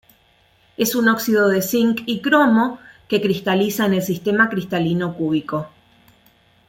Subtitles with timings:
[0.77, 5.69] Es un óxido de zinc y cromo, que cristaliza en el sistema cristalino cúbico.